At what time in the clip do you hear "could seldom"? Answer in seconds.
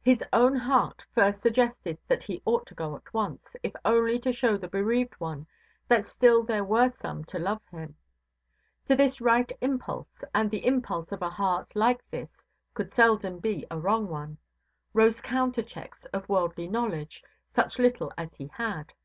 12.74-13.38